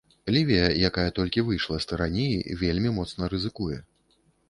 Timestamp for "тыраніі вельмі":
1.93-2.97